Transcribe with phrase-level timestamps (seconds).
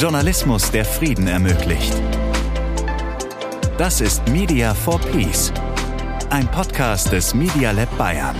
[0.00, 1.92] Journalismus, der Frieden ermöglicht.
[3.76, 5.52] Das ist Media for Peace,
[6.30, 8.34] ein Podcast des Media Lab Bayern.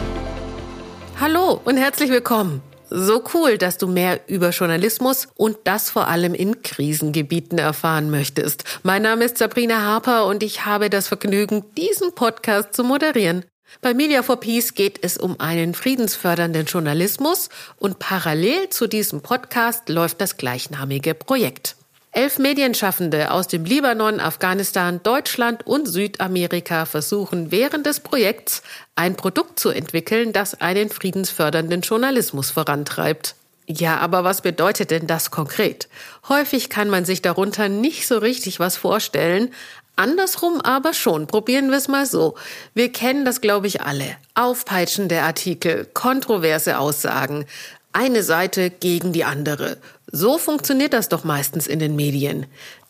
[1.20, 2.62] Hallo und herzlich willkommen.
[2.88, 8.64] So cool, dass du mehr über Journalismus und das vor allem in Krisengebieten erfahren möchtest.
[8.82, 13.45] Mein Name ist Sabrina Harper und ich habe das Vergnügen, diesen Podcast zu moderieren.
[13.80, 19.89] Bei Media for Peace geht es um einen friedensfördernden Journalismus und parallel zu diesem Podcast
[19.89, 21.77] läuft das gleichnamige Projekt.
[22.13, 28.63] Elf Medienschaffende aus dem Libanon, Afghanistan, Deutschland und Südamerika versuchen während des Projekts
[28.96, 33.36] ein Produkt zu entwickeln, das einen friedensfördernden Journalismus vorantreibt.
[33.72, 35.88] Ja, aber was bedeutet denn das konkret?
[36.28, 39.52] Häufig kann man sich darunter nicht so richtig was vorstellen,
[39.94, 41.27] Andersrum aber schon.
[41.27, 42.34] Probieren wir es mal so.
[42.74, 44.16] Wir kennen das, glaube ich, alle.
[44.34, 47.44] Aufpeitschende Artikel, kontroverse Aussagen,
[47.92, 49.77] eine Seite gegen die andere.
[50.10, 52.46] So funktioniert das doch meistens in den Medien.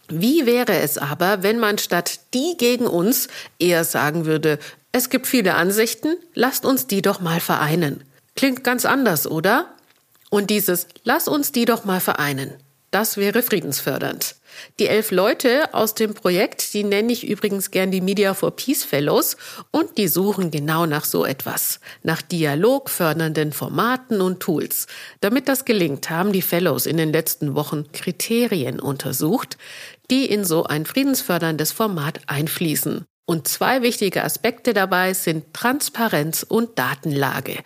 [0.08, 3.28] Wie wäre es aber, wenn man statt die gegen uns
[3.58, 4.58] eher sagen würde,
[4.92, 8.04] es gibt viele Ansichten, lasst uns die doch mal vereinen.
[8.34, 9.66] Klingt ganz anders, oder?
[10.30, 12.54] Und dieses Lass uns die doch mal vereinen,
[12.90, 14.34] das wäre friedensfördernd.
[14.80, 18.82] Die elf Leute aus dem Projekt, die nenne ich übrigens gern die Media for Peace
[18.82, 19.36] Fellows
[19.70, 24.88] und die suchen genau nach so etwas, nach dialogfördernden Formaten und Tools.
[25.20, 29.56] Damit das gelingt, haben die Fellows in den letzten Wochen Kriterien untersucht,
[30.10, 33.04] die in so ein friedensförderndes Format einfließen.
[33.24, 37.58] Und zwei wichtige Aspekte dabei sind Transparenz und Datenlage.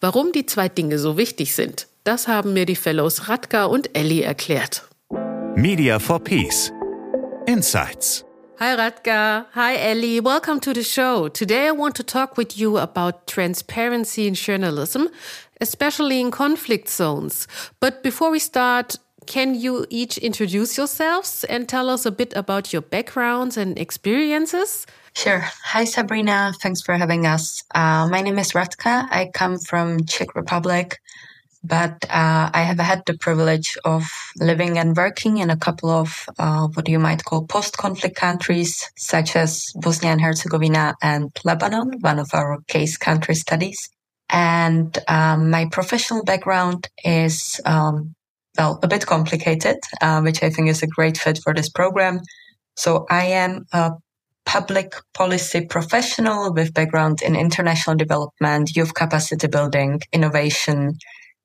[0.00, 4.22] Warum die zwei Dinge so wichtig sind, das haben mir die Fellows Radka und Ellie
[4.22, 4.82] erklärt.
[5.56, 6.70] Media for Peace.
[7.46, 8.24] Insights.
[8.60, 9.46] Hi Radka.
[9.54, 10.20] Hi Ellie.
[10.20, 11.28] Welcome to the show.
[11.28, 15.08] Today I want to talk with you about transparency in journalism,
[15.60, 17.48] especially in conflict zones.
[17.80, 18.96] But before we start,
[19.26, 24.86] can you each introduce yourselves and tell us a bit about your backgrounds and experiences?
[25.14, 25.40] Sure.
[25.64, 26.52] Hi, Sabrina.
[26.60, 27.62] Thanks for having us.
[27.74, 29.08] Uh, my name is Radka.
[29.10, 30.98] I come from Czech Republic
[31.64, 34.04] but uh, I have had the privilege of
[34.38, 39.34] living and working in a couple of uh, what you might call post-conflict countries, such
[39.34, 43.88] as Bosnia and Herzegovina and Lebanon, one of our case country studies.
[44.28, 48.14] And um, my professional background is, um,
[48.58, 52.20] well, a bit complicated, uh, which I think is a great fit for this program.
[52.76, 53.92] So I am a
[54.44, 60.98] public policy professional with background in international development, youth capacity building, innovation,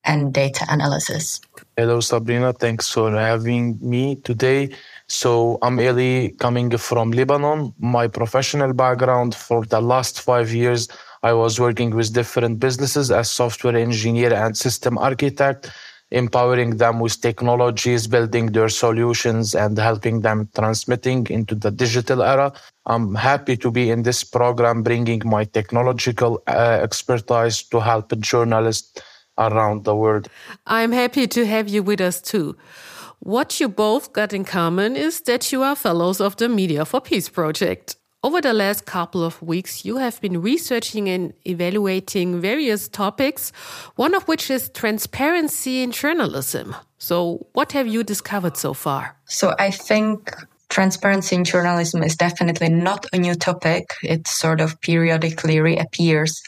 [0.06, 1.42] and data analysis.
[1.78, 2.54] Hello, Sabrina.
[2.54, 4.70] Thanks for having me today.
[5.08, 7.74] So I'm Elie coming from Lebanon.
[7.80, 10.88] My professional background for the last five years,
[11.24, 15.72] I was working with different businesses as software engineer and system architect,
[16.12, 22.52] empowering them with technologies, building their solutions and helping them transmitting into the digital era.
[22.86, 29.02] I'm happy to be in this program, bringing my technological uh, expertise to help journalists
[29.40, 30.28] around the world.
[30.68, 32.56] I'm happy to have you with us too.
[33.20, 37.02] What you both got in common is that you are fellows of the Media for
[37.02, 37.96] Peace project.
[38.22, 43.52] Over the last couple of weeks, you have been researching and evaluating various topics,
[43.96, 46.76] one of which is transparency in journalism.
[46.98, 49.16] So, what have you discovered so far?
[49.26, 50.36] So, I think
[50.68, 53.96] transparency in journalism is definitely not a new topic.
[54.04, 56.42] It sort of periodically reappears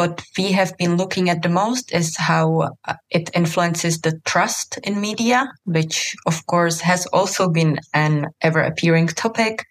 [0.00, 2.46] what we have been looking at the most is how
[2.88, 8.62] uh, it influences the trust in media, which of course has also been an ever
[8.62, 9.66] appearing topic.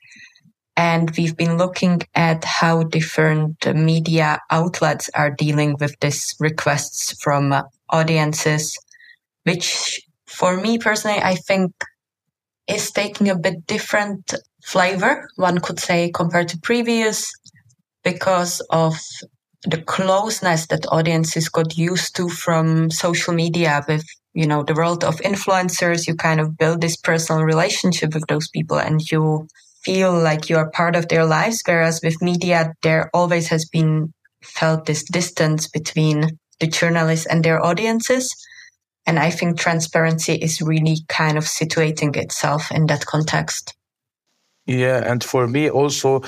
[0.77, 7.51] And we've been looking at how different media outlets are dealing with these requests from
[7.51, 8.77] uh, audiences,
[9.45, 11.71] which for me personally, I think
[12.67, 17.33] is taking a bit different flavor, one could say, compared to previous
[18.03, 18.93] because of
[19.63, 25.03] the closeness that audiences got used to from social media with you know the world
[25.03, 29.47] of influencers you kind of build this personal relationship with those people and you
[29.83, 34.13] feel like you are part of their lives whereas with media there always has been
[34.43, 38.35] felt this distance between the journalists and their audiences.
[39.05, 43.73] And i think transparency is really kind of situating itself in that context.
[44.65, 46.21] Yeah and for me also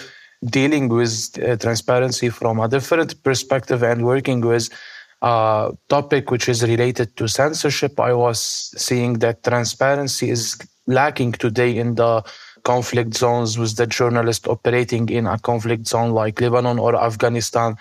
[0.45, 4.69] dealing with uh, transparency from a different perspective and working with
[5.21, 8.39] a topic which is related to censorship, I was
[8.75, 10.57] seeing that transparency is
[10.87, 12.23] lacking today in the
[12.63, 17.75] conflict zones with the journalist operating in a conflict zone like Lebanon or Afghanistan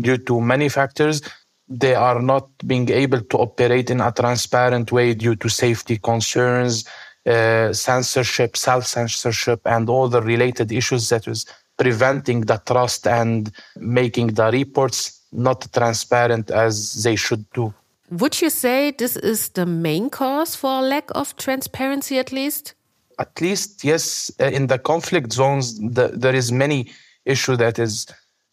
[0.00, 1.20] due to many factors.
[1.68, 6.84] They are not being able to operate in a transparent way due to safety concerns,
[7.26, 11.44] uh, censorship, self censorship, and all the related issues that was
[11.76, 17.72] preventing the trust and making the reports not transparent as they should do.
[18.10, 22.74] Would you say this is the main cause for lack of transparency, at least?
[23.18, 24.30] At least, yes.
[24.40, 26.92] Uh, in the conflict zones, the, there is many
[27.24, 28.06] issue that is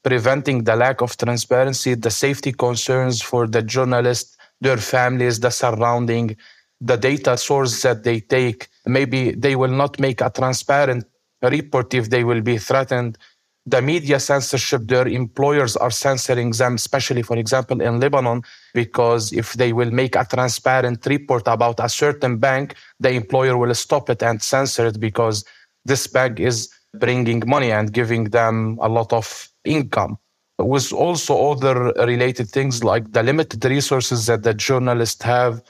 [0.04, 6.36] preventing the lack of transparency, the safety concerns for the journalists, their families, the surrounding,
[6.82, 8.68] the data source that they take.
[8.86, 11.06] Maybe they will not make a transparent
[11.50, 13.18] report if they will be threatened.
[13.66, 18.42] The media censorship, their employers are censoring them, especially, for example, in Lebanon,
[18.74, 23.74] because if they will make a transparent report about a certain bank, the employer will
[23.74, 25.46] stop it and censor it because
[25.86, 30.18] this bank is bringing money and giving them a lot of income.
[30.60, 35.64] With also other related things like the limited resources that the journalists have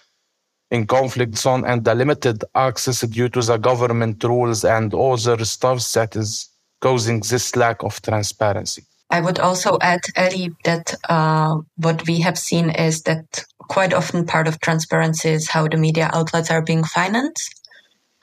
[0.73, 5.79] in conflict zone and the limited access due to the government rules and other stuff
[5.93, 6.49] that is
[6.81, 8.83] causing this lack of transparency.
[9.11, 14.25] I would also add, Elie, that uh, what we have seen is that quite often
[14.25, 17.61] part of transparency is how the media outlets are being financed.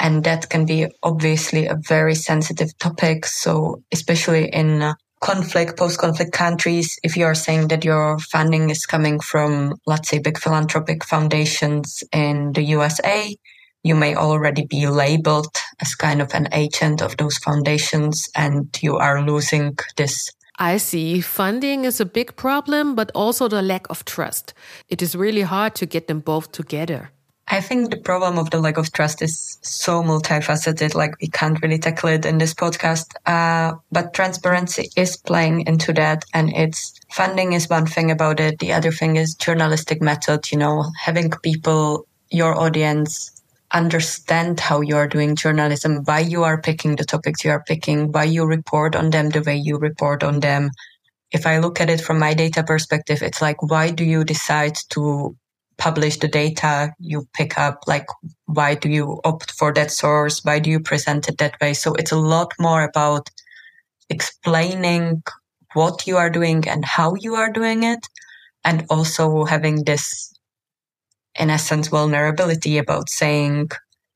[0.01, 3.27] And that can be obviously a very sensitive topic.
[3.27, 8.87] So, especially in uh, conflict, post-conflict countries, if you are saying that your funding is
[8.87, 13.35] coming from, let's say, big philanthropic foundations in the USA,
[13.83, 18.97] you may already be labeled as kind of an agent of those foundations and you
[18.97, 20.31] are losing this.
[20.59, 21.23] I see.
[21.23, 24.53] Funding is a big problem, but also the lack of trust.
[24.89, 27.11] It is really hard to get them both together.
[27.53, 31.61] I think the problem of the lack of trust is so multifaceted, like we can't
[31.61, 33.07] really tackle it in this podcast.
[33.27, 38.61] Uh, but transparency is playing into that and it's funding is one thing about it.
[38.61, 43.43] The other thing is journalistic method, you know, having people, your audience
[43.73, 48.13] understand how you are doing journalism, why you are picking the topics you are picking,
[48.13, 50.71] why you report on them the way you report on them.
[51.33, 54.77] If I look at it from my data perspective, it's like, why do you decide
[54.91, 55.37] to
[55.81, 57.81] publish the data you pick up?
[57.87, 58.07] Like,
[58.47, 60.45] why do you opt for that source?
[60.45, 61.73] Why do you present it that way?
[61.75, 63.29] So it's a lot more about
[64.11, 65.23] explaining
[65.73, 68.07] what you are doing and how you are doing it.
[68.63, 70.33] And also having this,
[71.39, 73.71] in essence, vulnerability about saying,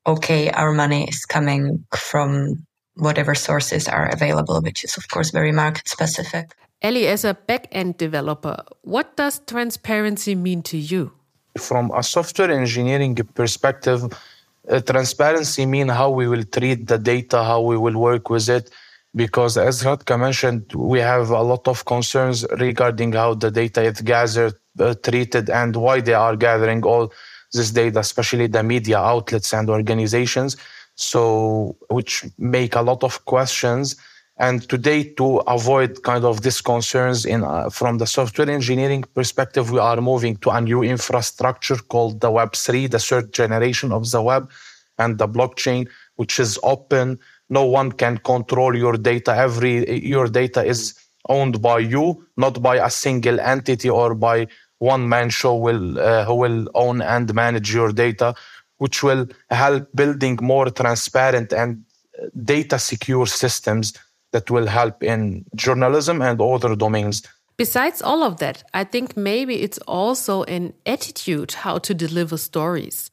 [0.05, 2.63] okay, our money is coming from
[2.93, 6.53] whatever sources are available, which is of course very market specific.
[6.81, 11.11] Elie, as a back-end developer, what does transparency mean to you?
[11.57, 14.03] From a software engineering perspective,
[14.69, 18.69] uh, transparency mean how we will treat the data, how we will work with it.
[19.15, 24.01] Because as Radka mentioned, we have a lot of concerns regarding how the data is
[24.01, 27.13] gathered, uh, treated, and why they are gathering all
[27.53, 30.57] this data, especially the media outlets and organizations.
[30.95, 33.95] So, which make a lot of questions
[34.37, 39.71] and today, to avoid kind of these concerns in, uh, from the software engineering perspective,
[39.71, 44.21] we are moving to a new infrastructure called the Web3, the third generation of the
[44.21, 44.51] web
[44.97, 47.17] and the blockchain, which is open.
[47.49, 49.33] No one can control your data.
[49.33, 50.95] Every, your data is
[51.29, 54.47] owned by you, not by a single entity or by
[54.79, 58.35] one man show will, uh, who will own and manage your data,
[58.79, 61.85] which will help building more transparent and
[62.21, 63.93] uh, data secure systems
[64.35, 67.23] that will help in journalism and other domains.
[67.55, 73.11] Besides all of that, I think maybe it's also an attitude how to deliver stories.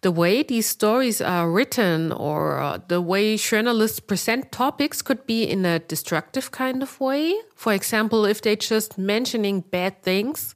[0.00, 5.44] The way these stories are written or uh, the way journalists present topics could be
[5.44, 7.34] in a destructive kind of way.
[7.54, 10.54] For example, if they're just mentioning bad things,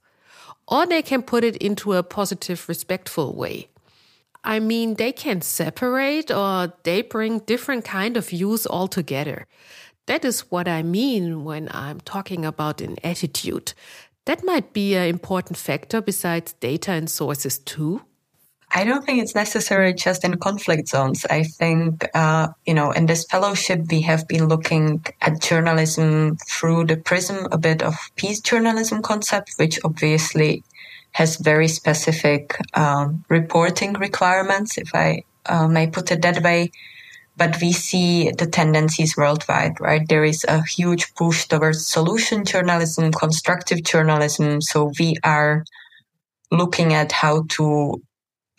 [0.66, 3.68] or they can put it into a positive, respectful way.
[4.46, 9.46] I mean, they can separate or they bring different kind of views altogether.
[10.06, 13.74] That is what I mean when I'm talking about an attitude.
[14.24, 18.02] That might be an important factor besides data and sources too.
[18.72, 21.24] I don't think it's necessary just in conflict zones.
[21.30, 26.86] I think, uh, you know, in this fellowship, we have been looking at journalism through
[26.86, 30.64] the prism a bit of peace journalism concept, which obviously
[31.12, 36.70] has very specific um, reporting requirements, if I uh, may put it that way
[37.36, 40.08] but we see the tendencies worldwide, right?
[40.08, 44.62] There is a huge push towards solution journalism, constructive journalism.
[44.62, 45.64] So we are
[46.50, 48.00] looking at how to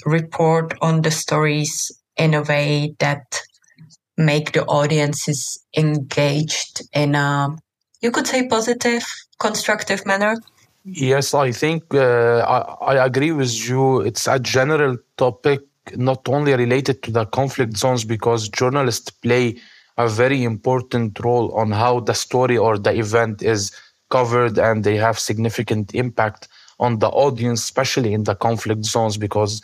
[0.06, 3.42] report on the stories in a way that
[4.18, 7.56] make the audiences engaged in a,
[8.02, 9.06] you could say positive,
[9.40, 10.36] constructive manner.
[10.84, 14.02] Yes, I think uh, I, I agree with you.
[14.02, 15.62] It's a general topic
[15.96, 19.56] not only related to the conflict zones because journalists play
[19.98, 23.72] a very important role on how the story or the event is
[24.10, 26.48] covered and they have significant impact
[26.80, 29.62] on the audience especially in the conflict zones because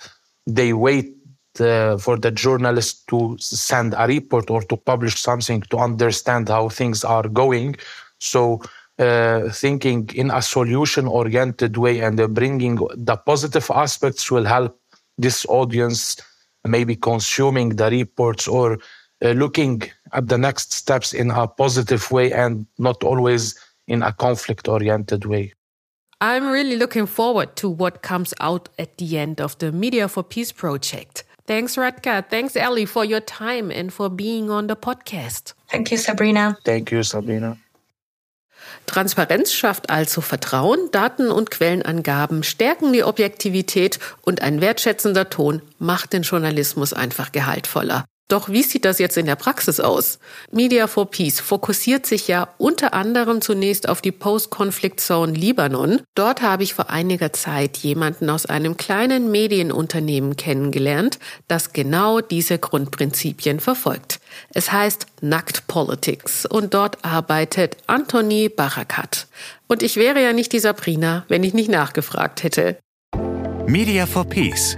[0.48, 1.16] they wait
[1.60, 6.68] uh, for the journalist to send a report or to publish something to understand how
[6.68, 7.76] things are going.
[8.20, 8.62] So
[8.98, 14.80] uh, thinking in a solution oriented way and uh, bringing the positive aspects will help
[15.18, 16.18] this audience
[16.66, 18.78] maybe consuming the reports or
[19.24, 19.82] uh, looking
[20.14, 25.26] at the next steps in a positive way and not always in a conflict oriented
[25.26, 25.54] way.
[26.22, 30.24] I'm really looking forward to what comes out at the end of the Media for
[30.24, 31.26] Peace project.
[31.46, 32.30] Thanks, Radka.
[32.30, 35.54] Thanks, Elie, for your time and for being on the podcast.
[35.70, 36.58] Thank you, Sabrina.
[36.64, 37.58] Thank you, Sabrina.
[38.86, 46.14] Transparenz schafft also Vertrauen, Daten und Quellenangaben stärken die Objektivität und ein wertschätzender Ton macht
[46.14, 48.06] den Journalismus einfach gehaltvoller.
[48.34, 50.18] Doch wie sieht das jetzt in der Praxis aus?
[50.52, 56.02] Media for Peace fokussiert sich ja unter anderem zunächst auf die Post-Conflict-Zone Libanon.
[56.16, 62.58] Dort habe ich vor einiger Zeit jemanden aus einem kleinen Medienunternehmen kennengelernt, das genau diese
[62.58, 64.20] Grundprinzipien verfolgt.
[64.52, 69.28] Es heißt Nackt Politics und dort arbeitet Anthony Barakat.
[69.68, 72.80] Und ich wäre ja nicht die Sabrina, wenn ich nicht nachgefragt hätte.
[73.68, 74.76] Media for Peace.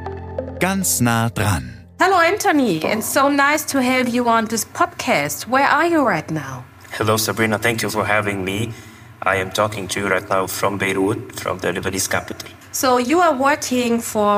[0.60, 1.75] Ganz nah dran.
[1.98, 2.84] Hello, Antoni.
[2.84, 5.48] It's so nice to have you on this podcast.
[5.48, 6.66] Where are you right now?
[6.92, 7.58] Hello, Sabrina.
[7.58, 8.74] Thank you for having me.
[9.22, 12.50] I am talking to you right now from Beirut, from the Lebanese capital.
[12.74, 14.36] So, you are working for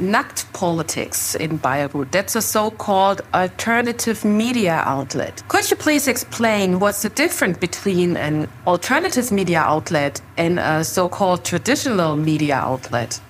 [0.00, 2.10] Naqd Politics in Beirut.
[2.10, 5.42] That's a so called alternative media outlet.
[5.48, 11.10] Could you please explain what's the difference between an alternative media outlet and a so
[11.10, 13.20] called traditional media outlet?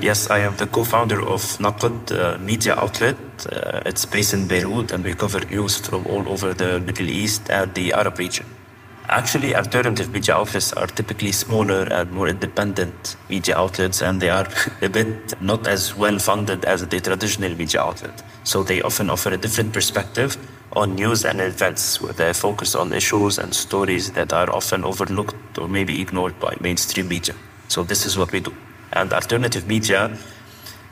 [0.00, 3.16] Yes, I am the co-founder of Naqd uh, media outlet.
[3.50, 7.50] Uh, it's based in Beirut and we cover news from all over the Middle East
[7.50, 8.46] and the Arab region.
[9.08, 14.46] Actually, alternative media outlets are typically smaller and more independent media outlets and they are
[14.82, 18.22] a bit not as well funded as the traditional media outlet.
[18.44, 20.36] So they often offer a different perspective
[20.76, 25.58] on news and events with a focus on issues and stories that are often overlooked
[25.58, 27.34] or maybe ignored by mainstream media.
[27.66, 28.54] So this is what we do
[28.92, 30.10] and alternative media,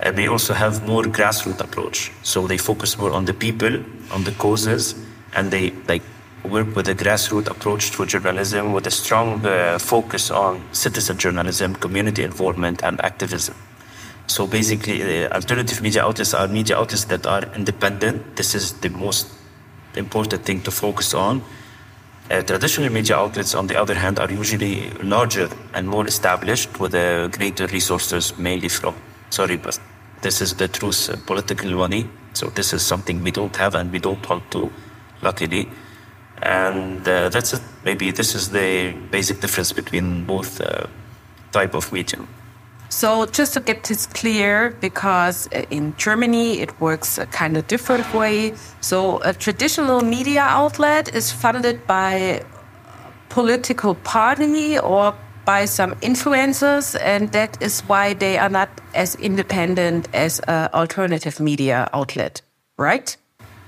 [0.02, 2.12] uh, they also have more grassroots approach.
[2.22, 4.94] So they focus more on the people, on the causes,
[5.34, 6.02] and they like
[6.44, 11.74] work with a grassroots approach to journalism with a strong uh, focus on citizen journalism,
[11.74, 13.54] community involvement, and activism.
[14.26, 18.36] So basically, uh, alternative media outlets are media outlets that are independent.
[18.36, 19.28] This is the most
[19.94, 21.42] important thing to focus on
[22.30, 26.94] uh, traditional media outlets, on the other hand, are usually larger and more established with
[26.94, 28.94] uh, greater resources, mainly from,
[29.30, 29.78] sorry, but
[30.22, 32.08] this is the truth, uh, political money.
[32.32, 34.70] So this is something we don't have and we don't want to,
[35.22, 35.68] luckily.
[36.42, 37.62] And that's it.
[37.84, 40.60] Maybe this is the basic difference between both
[41.50, 42.28] type of media.
[42.88, 48.12] So just to get this clear, because in Germany it works a kind of different
[48.14, 48.54] way.
[48.80, 52.42] So a traditional media outlet is funded by
[53.28, 55.14] political party or
[55.44, 61.38] by some influencers, and that is why they are not as independent as an alternative
[61.38, 62.42] media outlet,
[62.78, 63.16] right?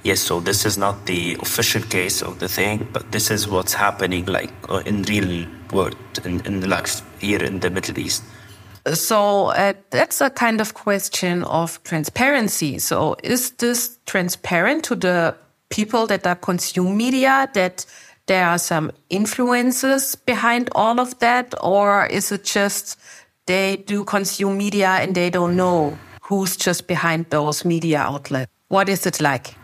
[0.03, 3.75] Yes, so this is not the official case of the thing, but this is what's
[3.75, 8.23] happening like uh, in real world in, in life here in the Middle East.
[8.95, 12.79] So uh, that's a kind of question of transparency.
[12.79, 15.35] So is this transparent to the
[15.69, 17.85] people that are consume media that
[18.27, 22.99] there are some influences behind all of that, or is it just
[23.47, 28.51] they do consume media and they don't know who's just behind those media outlets?
[28.69, 29.55] What is it like?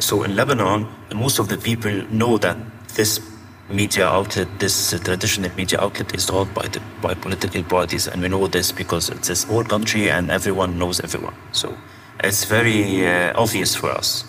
[0.00, 2.58] So in Lebanon, most of the people know that
[2.94, 3.20] this
[3.68, 8.28] media outlet, this traditional media outlet, is owned by the by political parties, and we
[8.28, 11.34] know this because it's a small country and everyone knows everyone.
[11.52, 11.76] So
[12.22, 14.24] it's very uh, obvious for us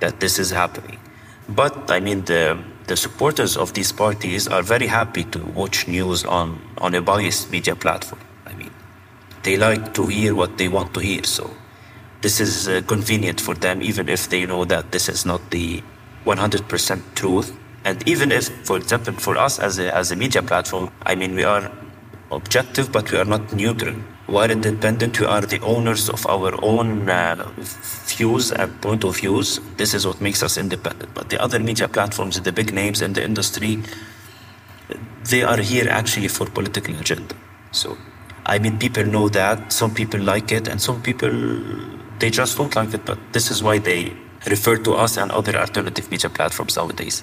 [0.00, 0.98] that this is happening.
[1.48, 6.24] But I mean, the the supporters of these parties are very happy to watch news
[6.24, 8.20] on on a biased media platform.
[8.46, 8.70] I mean,
[9.42, 11.24] they like to hear what they want to hear.
[11.24, 11.50] So
[12.22, 15.82] this is uh, convenient for them, even if they know that this is not the
[16.24, 17.56] 100% truth
[17.88, 21.34] and even if, for example, for us as a, as a media platform, I mean,
[21.34, 21.72] we are
[22.30, 23.96] objective, but we are not neutral.
[24.28, 25.18] We are independent.
[25.18, 27.50] We are the owners of our own uh,
[28.04, 29.58] views and point of views.
[29.78, 31.14] This is what makes us independent.
[31.14, 33.82] But the other media platforms, the big names in the industry,
[35.30, 37.34] they are here actually for political agenda.
[37.72, 37.96] So,
[38.44, 39.72] I mean, people know that.
[39.72, 41.32] Some people like it, and some people
[42.18, 43.06] they just don't like it.
[43.06, 44.12] But this is why they
[44.46, 47.22] refer to us and other alternative media platforms nowadays.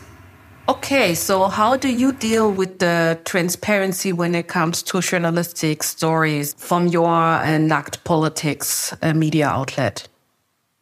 [0.68, 6.56] Okay, so how do you deal with the transparency when it comes to journalistic stories
[6.56, 10.08] from your uh, Naqd Politics uh, media outlet?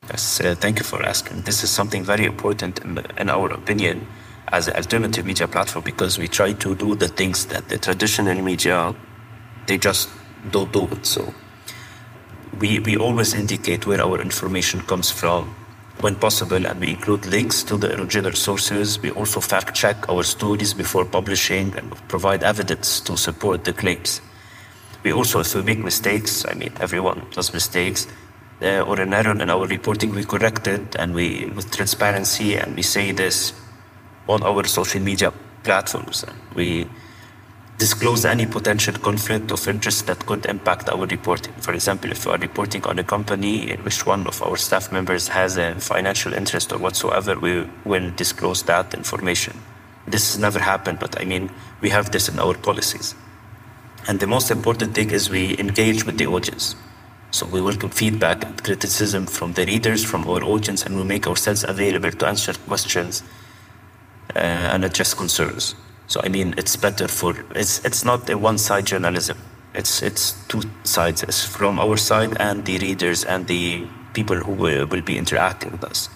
[0.10, 1.42] Yes, uh, thank you for asking.
[1.42, 4.08] This is something very important in, in our opinion
[4.54, 8.42] as an alternative media platform because we try to do the things that the traditional
[8.42, 8.96] media
[9.68, 10.08] they just
[10.52, 11.06] don't do it.
[11.06, 11.34] So
[12.60, 15.54] we we always indicate where our information comes from
[16.04, 19.02] when possible and we include links to the original sources.
[19.02, 24.22] We also fact check our stories before publishing and provide evidence to support the claims.
[25.04, 28.08] We also, if we make mistakes, I mean, everyone does mistakes,
[28.62, 32.76] uh, or an error in our reporting, we correct it and we, with transparency, and
[32.76, 33.54] we say this
[34.28, 35.34] on our social media
[35.64, 36.26] platforms.
[36.54, 36.88] We
[37.84, 41.54] disclose any potential conflict of interest that could impact our reporting.
[41.66, 44.90] For example, if we are reporting on a company in which one of our staff
[44.98, 49.60] members has a financial interest or whatsoever, we will disclose that information.
[50.08, 53.16] This has never happened, but I mean, we have this in our policies.
[54.08, 56.78] And the most important thing is we engage with the audience.
[57.32, 61.28] So we welcome feedback and criticism from the readers, from our audience, and we make
[61.28, 63.24] ourselves available to answer questions
[64.34, 65.75] uh, and address concerns.
[66.13, 69.38] So I mean, it's better for it's it's not a one-side journalism.
[69.74, 71.24] It's it's two sides.
[71.24, 75.72] It's from our side and the readers and the people who will, will be interacting
[75.72, 76.10] with us.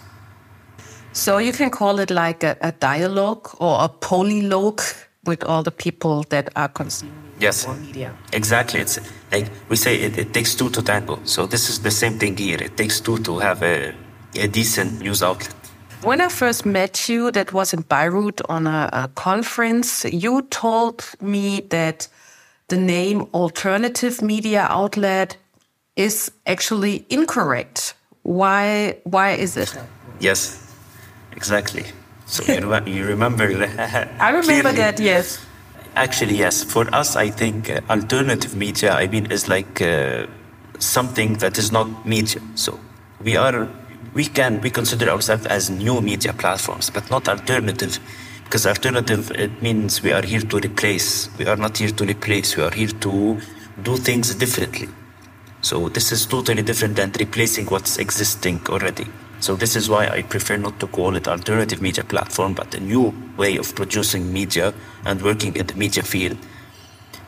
[1.13, 4.83] So you can call it like a, a dialogue or a polylogue
[5.25, 8.13] with all the people that are consuming yes media.
[8.33, 8.79] Exactly.
[8.81, 8.99] It's
[9.31, 11.17] like we say it, it takes two to tango.
[11.23, 12.61] So this is the same thing here.
[12.61, 13.95] It takes two to have a,
[14.35, 15.56] a decent news outlet.
[16.01, 21.03] When I first met you, that was in Beirut on a, a conference, you told
[21.21, 22.07] me that
[22.67, 25.37] the name alternative media outlet
[25.95, 27.95] is actually incorrect.
[28.23, 29.75] Why why is it?
[30.19, 30.59] Yes,
[31.31, 31.86] exactly.
[32.25, 33.45] So you, rem- you remember?
[34.19, 35.39] I remember that, yes.
[35.95, 36.63] Actually, yes.
[36.63, 40.27] For us, I think uh, alternative media, I mean, is like uh,
[40.77, 42.41] something that is not media.
[42.55, 42.79] So
[43.23, 43.67] we are,
[44.17, 47.99] we can, we consider ourselves as new media platforms, but not alternative.
[48.45, 51.30] Because alternative, it means we are here to replace.
[51.38, 52.58] We are not here to replace.
[52.58, 53.39] We are here to
[53.84, 54.89] do things differently.
[55.62, 59.06] So this is totally different than replacing what's existing already.
[59.39, 62.80] So this is why I prefer not to call it alternative media platform, but a
[62.80, 64.73] new way of producing media
[65.06, 66.38] and working in the media field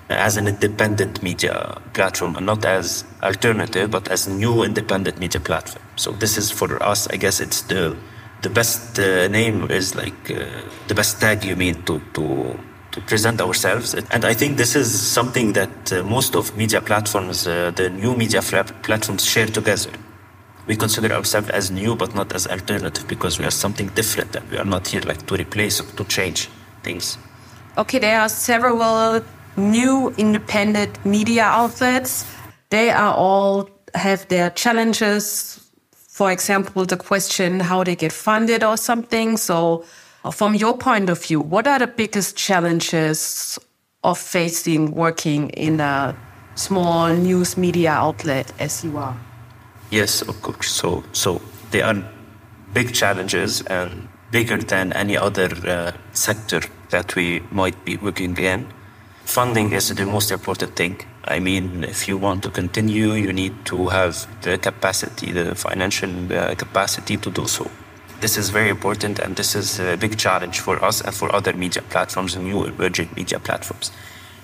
[0.09, 5.83] as an independent media platform and not as alternative, but as new independent media platform.
[5.99, 7.95] So this is for us, I guess it's the
[8.41, 10.45] the best uh, name is like uh,
[10.87, 12.57] the best tag you mean to to
[12.91, 13.93] to present ourselves.
[13.93, 18.15] And I think this is something that uh, most of media platforms, uh, the new
[18.15, 19.91] media platforms share together.
[20.67, 24.49] We consider ourselves as new, but not as alternative because we are something different and
[24.51, 26.49] we are not here like to replace or to change
[26.83, 27.17] things.
[27.77, 29.21] Okay, there are several
[29.57, 32.25] new independent media outlets.
[32.69, 35.68] They are all have their challenges.
[36.19, 39.37] For example, the question how they get funded or something.
[39.37, 39.85] So,
[40.33, 43.57] from your point of view, what are the biggest challenges
[44.03, 46.13] of facing working in a
[46.55, 49.15] small news media outlet as you are?
[49.91, 50.69] Yes, of course.
[50.69, 51.95] So, so they are
[52.73, 58.67] big challenges and bigger than any other uh, sector that we might be working in.
[59.23, 60.99] Funding is the most important thing.
[61.25, 66.09] I mean, if you want to continue, you need to have the capacity, the financial
[66.33, 67.69] uh, capacity to do so.
[68.21, 71.53] This is very important, and this is a big challenge for us and for other
[71.53, 73.91] media platforms and new emerging media platforms,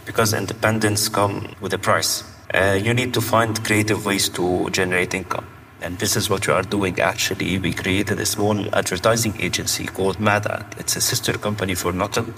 [0.06, 2.24] because independence comes with a price.
[2.54, 5.46] Uh, you need to find creative ways to generate income.
[5.82, 7.60] And this is what we are doing actually.
[7.60, 10.80] We created a small advertising agency called Madat.
[10.80, 12.34] It's a sister company for Notel.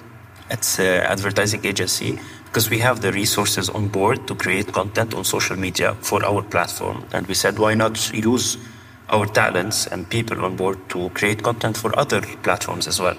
[0.49, 5.25] It's an advertising agency because we have the resources on board to create content on
[5.25, 7.05] social media for our platform.
[7.11, 8.57] And we said, why not use
[9.09, 13.17] our talents and people on board to create content for other platforms as well,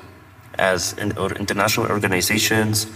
[0.55, 2.87] as in, international organizations,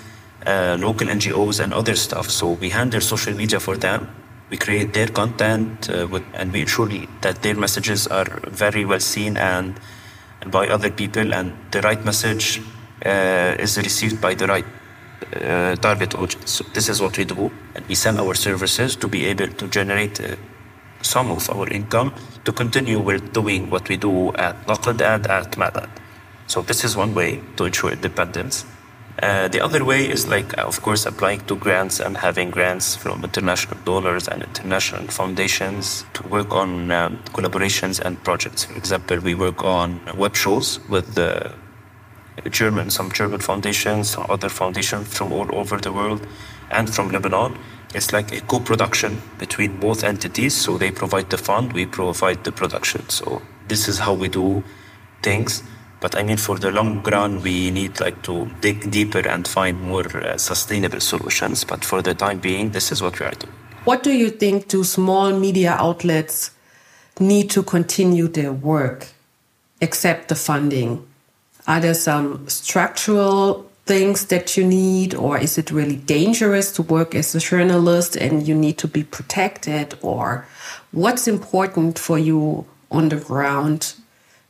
[0.47, 2.31] uh, local NGOs, and other stuff.
[2.31, 4.09] So we handle social media for them.
[4.51, 6.89] We create their content uh, with, and we ensure
[7.21, 9.79] that their messages are very well seen and,
[10.41, 14.65] and by other people, and the right message uh, is received by the right
[15.37, 16.51] uh, target audience.
[16.51, 19.69] So this is what we do, and we sell our services to be able to
[19.69, 20.37] generate uh,
[21.03, 25.53] some of our income to continue with doing what we do at Naqd and at
[25.53, 25.89] Madad.
[26.47, 28.65] So this is one way to ensure independence.
[29.23, 33.23] Uh, the other way is like, of course, applying to grants and having grants from
[33.23, 38.65] international donors and international foundations to work on um, collaborations and projects.
[38.65, 41.53] For example, we work on web shows with the
[42.51, 46.27] German, some German foundations, some other foundations from all over the world,
[46.71, 47.59] and from Lebanon.
[47.95, 50.55] It's like a co-production between both entities.
[50.55, 53.09] So they provide the fund, we provide the production.
[53.11, 54.65] So this is how we do
[55.23, 55.63] things.
[56.01, 59.81] But I mean, for the long run, we need like to dig deeper and find
[59.81, 61.65] more uh, sustainable solutions.
[61.65, 63.55] But for the time being, this is what we are doing.
[63.85, 66.53] What do you think do small media outlets
[67.21, 69.09] need to continue their work,
[69.81, 71.07] except the funding?
[71.67, 77.15] Are there some structural things that you need, or is it really dangerous to work
[77.15, 79.95] as a journalist and you need to be protected?
[80.03, 80.47] Or
[80.93, 83.95] what's important for you on the ground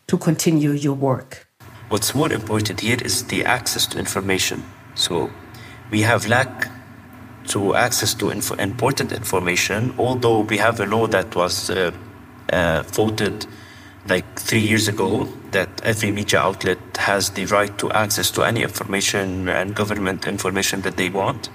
[0.07, 1.47] to continue your work?
[1.89, 4.63] What's more important here is the access to information.
[4.95, 5.31] So
[5.91, 6.69] we have lack
[7.49, 11.91] to access to important information, although we have a law that was uh,
[12.53, 13.47] uh, voted
[14.07, 18.63] like three years ago that every media outlet has the right to access to any
[18.63, 21.51] information and government information that they want.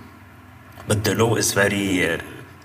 [0.87, 2.19] But the law is very uh,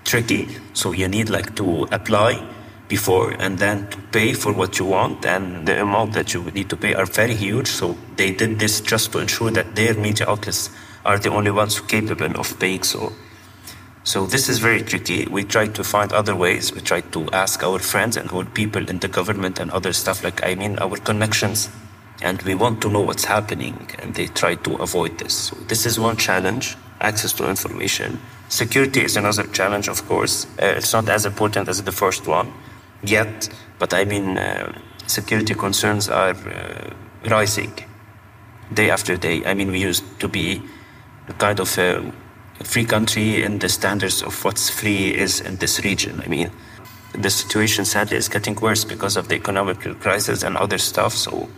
[0.05, 2.41] tricky, so you need like to apply
[2.87, 5.25] before and then to pay for what you want.
[5.25, 7.67] And the amount that you need to pay are very huge.
[7.67, 10.69] So they did this just to ensure that their media outlets
[11.05, 12.83] are the only ones capable of paying.
[12.83, 13.11] So
[14.03, 15.25] so this is very tricky.
[15.27, 16.73] We try to find other ways.
[16.73, 20.23] We try to ask our friends and our people in the government and other stuff
[20.23, 21.69] like i mean our connections.
[22.21, 25.33] And we want to know what's happening and they try to avoid this.
[25.33, 28.19] So this is one challenge access to information.
[28.49, 30.45] Security is another challenge of course.
[30.61, 32.51] Uh, it's not as important as the first one
[33.03, 34.73] yet, but I mean, uh,
[35.07, 36.93] security concerns are uh,
[37.29, 37.73] rising
[38.73, 39.45] day after day.
[39.45, 40.61] I mean, we used to be
[41.37, 42.11] kind of a
[42.63, 46.21] free country in the standards of what's free is in this region.
[46.23, 46.51] I mean,
[47.13, 51.13] the situation sadly is getting worse because of the economic crisis and other stuff.
[51.13, 51.49] So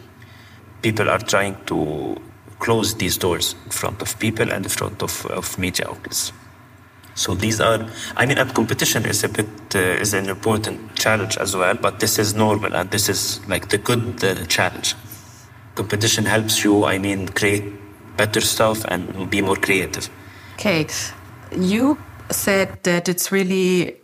[0.82, 2.18] people are trying to
[2.60, 6.32] close these doors in front of people and in front of, of media outlets.
[7.16, 11.56] So these are, I mean, competition is a bit uh, is an important challenge as
[11.56, 14.96] well, but this is normal and this is like the good challenge.
[15.76, 17.64] Competition helps you, I mean, create
[18.18, 20.10] better stuff and be more creative.
[20.56, 20.88] Okay,
[21.52, 21.98] you
[22.32, 23.98] said that it's really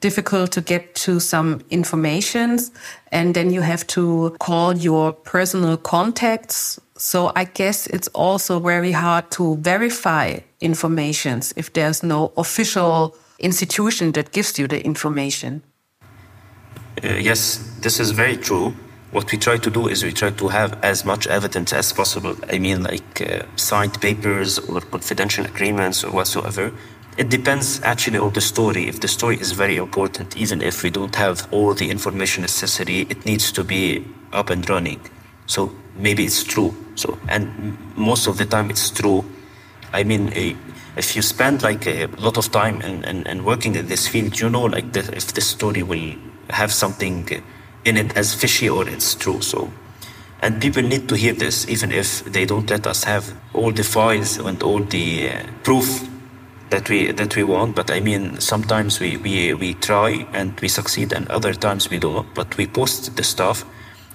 [0.00, 2.70] difficult to get to some informations
[3.10, 8.92] and then you have to call your personal contacts so I guess it's also very
[8.92, 15.62] hard to verify informations if there's no official institution that gives you the information.
[17.02, 18.74] Uh, yes, this is very true.
[19.10, 22.36] What we try to do is we try to have as much evidence as possible.
[22.52, 26.72] I mean, like uh, signed papers or confidential agreements or whatsoever.
[27.16, 28.86] It depends actually on the story.
[28.86, 33.06] If the story is very important, even if we don't have all the information necessary,
[33.08, 35.00] it needs to be up and running.
[35.46, 36.74] So maybe it's true.
[36.94, 39.24] So, and most of the time it's true.
[39.94, 40.54] I mean, a,
[40.98, 44.38] if you spend like a lot of time and, and, and working in this field,
[44.38, 46.14] you know, like the, if the story will
[46.50, 47.26] have something
[47.84, 49.40] in it as fishy or it's true.
[49.40, 49.70] So,
[50.40, 53.84] and people need to hear this, even if they don't let us have all the
[53.84, 56.08] files and all the uh, proof
[56.70, 57.74] that we that we want.
[57.74, 61.98] But I mean, sometimes we, we we try and we succeed, and other times we
[61.98, 62.32] don't.
[62.34, 63.64] But we post the stuff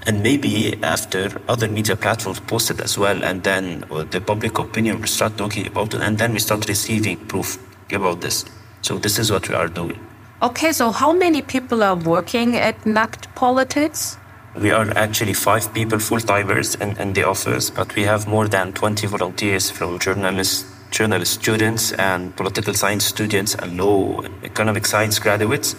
[0.06, 4.60] and maybe after other media platforms post it as well and then uh, the public
[4.60, 7.58] opinion will start talking about it and then we start receiving proof
[7.92, 8.46] about this
[8.82, 10.00] so this is what we are doing
[10.44, 14.18] okay so how many people are working at naqd politics
[14.62, 18.74] we are actually five people full-timers in, in the office but we have more than
[18.74, 25.18] 20 volunteers from journalists journalist students and political science students and law and economic science
[25.18, 25.76] graduates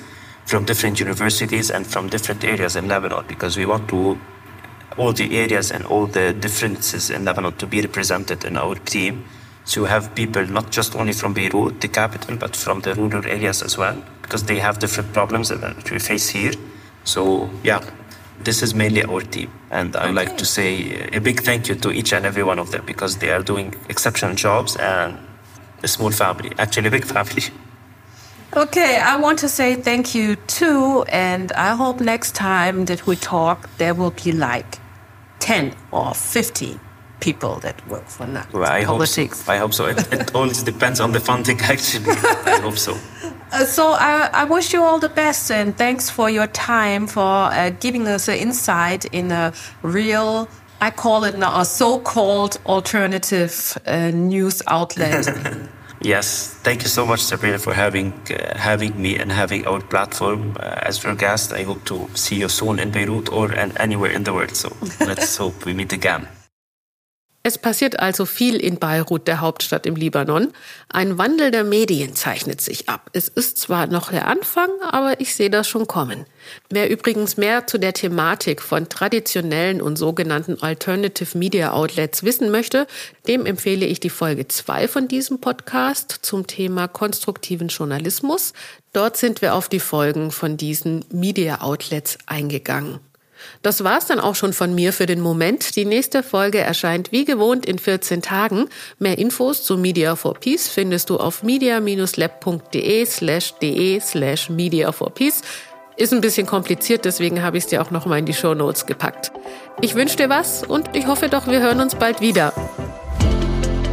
[0.47, 4.19] from different universities and from different areas in Lebanon because we want to
[4.97, 9.25] all the areas and all the differences in Lebanon to be represented in our team.
[9.65, 13.63] So have people not just only from Beirut, the capital, but from the rural areas
[13.63, 16.53] as well, because they have different problems that we face here.
[17.05, 17.81] So yeah,
[18.41, 19.51] this is mainly our team.
[19.71, 22.59] And I would like to say a big thank you to each and every one
[22.59, 25.19] of them because they are doing exceptional jobs and
[25.83, 27.45] a small family, actually a big family.
[28.57, 33.17] Okay, I want to say thank you too, and I hope next time that we
[33.17, 34.79] talk, there will be like
[35.41, 36.79] 10 or 15
[37.25, 39.39] people that work for NAC well, I politics.
[39.39, 39.53] Hope so.
[39.53, 39.87] I hope so.
[39.87, 42.13] It, it always depends on the funding, actually.
[42.55, 42.93] I hope so.
[43.53, 47.23] Uh, so I, I, wish you all the best, and thanks for your time for
[47.53, 50.49] uh, giving us an insight in a real
[50.81, 55.27] I call it now a so-called alternative uh, news outlet.
[56.03, 60.57] yes, thank you so much, Sabrina, for having uh, having me and having our platform
[60.61, 61.53] uh, as your guest.
[61.53, 64.57] I hope to see you soon in Beirut or and anywhere in the world.
[64.57, 64.69] So
[65.01, 66.27] let's hope we meet again.
[67.47, 70.51] Es passiert also viel in Beirut, der Hauptstadt im Libanon.
[70.89, 73.11] Ein Wandel der Medien zeichnet sich ab.
[73.13, 76.25] Es ist zwar noch der Anfang, aber ich sehe das schon kommen.
[76.71, 82.87] Wer übrigens mehr zu der Thematik von traditionellen und sogenannten Alternative Media Outlets wissen möchte,
[83.29, 88.55] dem empfehle ich die Folge 2 von diesem Podcast zum Thema konstruktiven Journalismus.
[88.95, 93.01] Dort sind wir auf die Folgen von diesen Media Outlets eingegangen.
[93.63, 95.77] Das war's dann auch schon von mir für den Moment.
[95.77, 98.69] Die nächste Folge erscheint wie gewohnt in 14 Tagen.
[98.99, 105.11] Mehr Infos zu Media for Peace findest du auf media-lab.de slash de slash media for
[105.11, 105.43] peace.
[105.97, 108.87] Ist ein bisschen kompliziert, deswegen habe ich es dir auch nochmal in die Show Notes
[108.87, 109.31] gepackt.
[109.81, 112.53] Ich wünsche dir was und ich hoffe doch, wir hören uns bald wieder.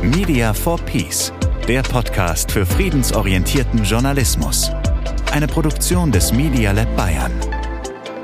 [0.02, 1.32] Media for Peace,
[1.68, 4.72] der Podcast für friedensorientierten Journalismus.
[5.32, 7.32] Eine Produktion des Media Lab Bayern.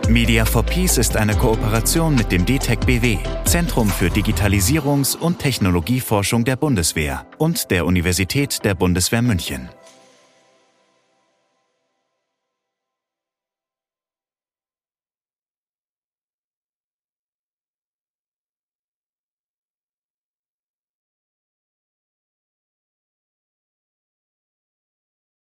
[0.09, 6.45] Media for Peace ist eine Kooperation mit dem DTEC BW, Zentrum für Digitalisierungs- und Technologieforschung
[6.45, 9.69] der Bundeswehr und der Universität der Bundeswehr München.